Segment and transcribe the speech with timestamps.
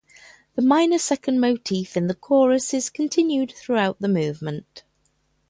[0.55, 4.81] The minor second motif in the chorus is continued throughout the movement.